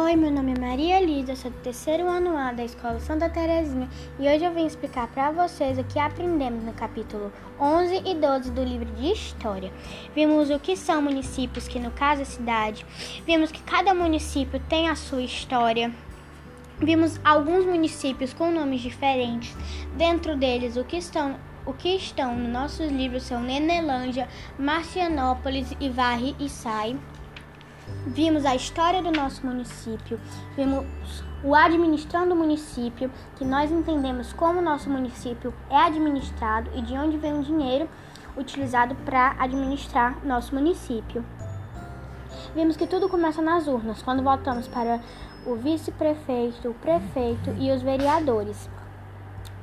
Oi, 0.00 0.14
meu 0.14 0.30
nome 0.30 0.54
é 0.56 0.60
Maria 0.60 1.02
Elisa, 1.02 1.34
sou 1.34 1.50
do 1.50 1.56
terceiro 1.56 2.06
ano 2.06 2.36
A 2.36 2.52
da 2.52 2.64
Escola 2.64 3.00
Santa 3.00 3.28
Terezinha 3.28 3.88
e 4.16 4.28
hoje 4.28 4.44
eu 4.44 4.54
vim 4.54 4.64
explicar 4.64 5.08
para 5.08 5.32
vocês 5.32 5.76
o 5.76 5.82
que 5.82 5.98
aprendemos 5.98 6.62
no 6.62 6.72
capítulo 6.72 7.32
11 7.58 8.02
e 8.06 8.14
12 8.14 8.52
do 8.52 8.62
livro 8.62 8.86
de 8.92 9.10
História. 9.10 9.72
Vimos 10.14 10.50
o 10.50 10.58
que 10.60 10.76
são 10.76 11.02
municípios, 11.02 11.66
que 11.66 11.80
no 11.80 11.90
caso 11.90 12.22
é 12.22 12.24
cidade. 12.24 12.86
Vimos 13.26 13.50
que 13.50 13.60
cada 13.60 13.92
município 13.92 14.62
tem 14.68 14.88
a 14.88 14.94
sua 14.94 15.20
história. 15.20 15.92
Vimos 16.78 17.18
alguns 17.24 17.66
municípios 17.66 18.32
com 18.32 18.52
nomes 18.52 18.80
diferentes. 18.80 19.56
Dentro 19.96 20.36
deles, 20.36 20.76
o 20.76 20.84
que 20.84 20.96
estão 20.96 21.34
o 21.66 21.72
que 21.72 21.88
estão 21.96 22.36
nos 22.36 22.48
nossos 22.48 22.88
livros 22.88 23.24
são 23.24 23.42
Nenelândia, 23.42 24.28
Marcianópolis, 24.56 25.72
Ivarre 25.80 26.36
e 26.38 26.48
Sai. 26.48 26.96
Vimos 28.06 28.46
a 28.46 28.56
história 28.56 29.02
do 29.02 29.10
nosso 29.12 29.44
município, 29.44 30.18
vimos 30.56 31.22
o 31.44 31.54
administrando 31.54 32.34
o 32.34 32.36
município, 32.36 33.10
que 33.36 33.44
nós 33.44 33.70
entendemos 33.70 34.32
como 34.32 34.60
o 34.60 34.62
nosso 34.62 34.88
município 34.88 35.52
é 35.68 35.76
administrado 35.76 36.70
e 36.74 36.80
de 36.80 36.94
onde 36.94 37.18
vem 37.18 37.38
o 37.38 37.42
dinheiro 37.42 37.86
utilizado 38.34 38.94
para 39.04 39.36
administrar 39.38 40.24
nosso 40.24 40.54
município. 40.54 41.22
Vimos 42.54 42.78
que 42.78 42.86
tudo 42.86 43.10
começa 43.10 43.42
nas 43.42 43.66
urnas, 43.66 44.02
quando 44.02 44.22
votamos 44.22 44.66
para 44.66 45.00
o 45.44 45.54
vice-prefeito, 45.54 46.70
o 46.70 46.74
prefeito 46.74 47.54
e 47.58 47.70
os 47.70 47.82
vereadores. 47.82 48.70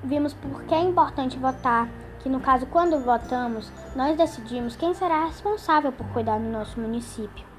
Vimos 0.03 0.33
por 0.33 0.63
que 0.65 0.75
é 0.75 0.81
importante 0.81 1.39
votar, 1.39 1.89
que 2.19 2.29
no 2.29 2.39
caso, 2.39 2.67
quando 2.67 2.99
votamos, 2.99 3.71
nós 3.95 4.15
decidimos 4.15 4.75
quem 4.75 4.93
será 4.93 5.25
responsável 5.25 5.91
por 5.91 6.05
cuidar 6.09 6.37
do 6.37 6.47
nosso 6.47 6.79
município 6.79 7.54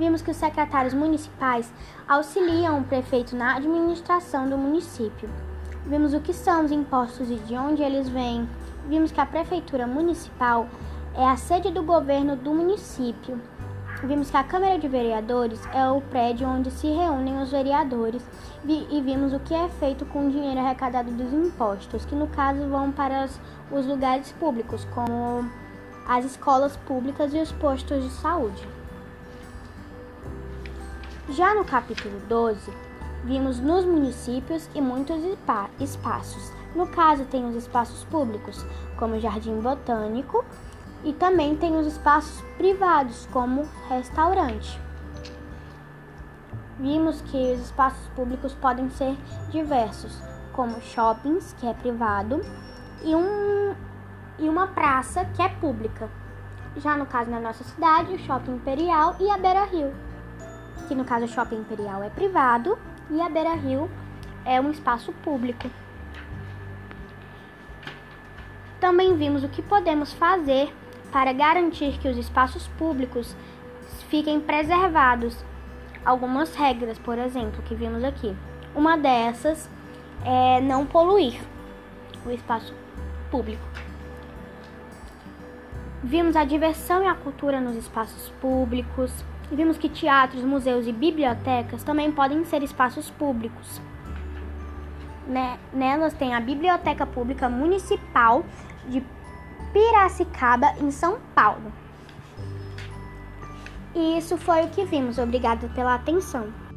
vimos 0.00 0.22
que 0.22 0.30
os 0.30 0.36
secretários 0.38 0.94
municipais 0.94 1.70
auxiliam 2.08 2.78
o 2.78 2.84
prefeito 2.84 3.36
na 3.36 3.56
administração 3.56 4.48
do 4.48 4.56
município. 4.56 5.28
Vimos 5.84 6.14
o 6.14 6.20
que 6.20 6.32
são 6.32 6.64
os 6.64 6.72
impostos 6.72 7.30
e 7.30 7.34
de 7.34 7.54
onde 7.54 7.82
eles 7.82 8.08
vêm. 8.08 8.48
Vimos 8.88 9.12
que 9.12 9.20
a 9.20 9.26
prefeitura 9.26 9.86
municipal 9.86 10.66
é 11.14 11.22
a 11.26 11.36
sede 11.36 11.70
do 11.70 11.82
governo 11.82 12.34
do 12.34 12.50
município. 12.54 13.38
Vimos 14.02 14.30
que 14.30 14.36
a 14.38 14.42
Câmara 14.42 14.78
de 14.78 14.88
Vereadores 14.88 15.60
é 15.74 15.86
o 15.86 16.00
prédio 16.00 16.48
onde 16.48 16.70
se 16.70 16.86
reúnem 16.86 17.42
os 17.42 17.50
vereadores 17.50 18.26
e 18.64 19.02
vimos 19.02 19.34
o 19.34 19.40
que 19.40 19.52
é 19.52 19.68
feito 19.68 20.06
com 20.06 20.26
o 20.26 20.30
dinheiro 20.30 20.60
arrecadado 20.60 21.10
dos 21.10 21.30
impostos, 21.30 22.06
que 22.06 22.14
no 22.14 22.26
caso 22.26 22.66
vão 22.70 22.90
para 22.90 23.28
os 23.70 23.86
lugares 23.86 24.32
públicos, 24.32 24.86
como 24.94 25.46
as 26.08 26.24
escolas 26.24 26.74
públicas 26.78 27.34
e 27.34 27.38
os 27.38 27.52
postos 27.52 28.02
de 28.02 28.10
saúde. 28.10 28.79
Já 31.30 31.54
no 31.54 31.64
capítulo 31.64 32.18
12, 32.28 32.72
vimos 33.22 33.60
nos 33.60 33.84
municípios 33.84 34.68
e 34.74 34.80
muitos 34.80 35.22
espaços. 35.78 36.52
No 36.74 36.88
caso, 36.88 37.24
tem 37.24 37.48
os 37.48 37.54
espaços 37.54 38.02
públicos, 38.06 38.66
como 38.96 39.14
o 39.14 39.20
Jardim 39.20 39.60
Botânico, 39.60 40.44
e 41.04 41.12
também 41.12 41.54
tem 41.54 41.76
os 41.76 41.86
espaços 41.86 42.42
privados, 42.56 43.28
como 43.32 43.68
restaurante. 43.88 44.80
Vimos 46.80 47.20
que 47.20 47.52
os 47.52 47.60
espaços 47.60 48.08
públicos 48.16 48.52
podem 48.54 48.90
ser 48.90 49.16
diversos, 49.50 50.20
como 50.52 50.80
shoppings, 50.80 51.54
que 51.60 51.66
é 51.68 51.74
privado, 51.74 52.40
e, 53.04 53.14
um, 53.14 53.72
e 54.36 54.48
uma 54.48 54.66
praça, 54.66 55.24
que 55.26 55.42
é 55.42 55.48
pública. 55.48 56.10
Já 56.78 56.96
no 56.96 57.06
caso 57.06 57.30
na 57.30 57.38
nossa 57.38 57.62
cidade, 57.62 58.14
o 58.14 58.18
Shopping 58.18 58.56
Imperial 58.56 59.14
e 59.20 59.30
a 59.30 59.38
Beira 59.38 59.64
Rio 59.66 60.09
que 60.90 60.94
no 60.96 61.04
caso 61.04 61.24
o 61.24 61.28
Shopping 61.28 61.60
Imperial 61.60 62.02
é 62.02 62.10
privado 62.10 62.76
e 63.12 63.20
a 63.20 63.28
Beira 63.28 63.54
Rio 63.54 63.88
é 64.44 64.60
um 64.60 64.72
espaço 64.72 65.12
público. 65.22 65.70
Também 68.80 69.16
vimos 69.16 69.44
o 69.44 69.48
que 69.48 69.62
podemos 69.62 70.12
fazer 70.12 70.74
para 71.12 71.32
garantir 71.32 71.96
que 72.00 72.08
os 72.08 72.16
espaços 72.16 72.66
públicos 72.76 73.36
fiquem 74.08 74.40
preservados. 74.40 75.44
Algumas 76.04 76.56
regras, 76.56 76.98
por 76.98 77.16
exemplo, 77.18 77.62
que 77.62 77.74
vimos 77.76 78.02
aqui. 78.02 78.36
Uma 78.74 78.98
dessas 78.98 79.70
é 80.24 80.60
não 80.60 80.84
poluir 80.84 81.40
o 82.26 82.32
espaço 82.32 82.74
público. 83.30 83.62
Vimos 86.02 86.34
a 86.34 86.42
diversão 86.42 87.00
e 87.00 87.06
a 87.06 87.14
cultura 87.14 87.60
nos 87.60 87.76
espaços 87.76 88.28
públicos, 88.40 89.12
vimos 89.56 89.78
que 89.78 89.88
teatros, 89.88 90.44
museus 90.44 90.86
e 90.86 90.92
bibliotecas 90.92 91.82
também 91.82 92.10
podem 92.10 92.44
ser 92.44 92.62
espaços 92.62 93.10
públicos. 93.10 93.80
Nelas 95.72 96.12
tem 96.14 96.34
a 96.34 96.40
Biblioteca 96.40 97.06
Pública 97.06 97.48
Municipal 97.48 98.44
de 98.88 99.04
Piracicaba, 99.72 100.74
em 100.80 100.90
São 100.90 101.18
Paulo. 101.34 101.72
E 103.94 104.18
isso 104.18 104.36
foi 104.36 104.64
o 104.64 104.68
que 104.68 104.84
vimos. 104.84 105.18
Obrigada 105.18 105.68
pela 105.68 105.94
atenção. 105.94 106.69